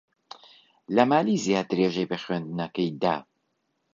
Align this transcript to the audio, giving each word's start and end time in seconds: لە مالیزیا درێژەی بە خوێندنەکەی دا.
لە 0.95 1.03
مالیزیا 1.11 1.61
درێژەی 1.69 2.09
بە 2.11 2.17
خوێندنەکەی 2.23 2.89
دا. 3.03 3.15